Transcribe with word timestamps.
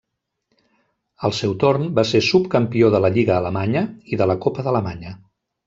Al 1.29 1.35
seu 1.39 1.53
torn, 1.65 1.83
va 1.99 2.07
ser 2.13 2.23
subcampió 2.29 2.91
de 2.97 3.03
la 3.05 3.13
Lliga 3.19 3.37
alemanya 3.39 3.87
i 4.15 4.23
de 4.23 4.31
la 4.33 4.41
Copa 4.47 4.67
d'Alemanya. 4.69 5.17